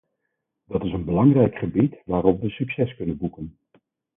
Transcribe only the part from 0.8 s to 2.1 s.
is een belangrijk gebied